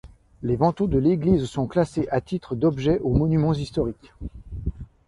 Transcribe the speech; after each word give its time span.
Les 0.41 0.55
vantaux 0.55 0.87
de 0.87 0.97
l'église 0.97 1.45
sont 1.45 1.67
classés 1.67 2.07
à 2.09 2.21
titre 2.21 2.55
d'objets 2.55 2.97
aux 3.03 3.13
Monuments 3.13 3.53
historiques. 3.53 4.13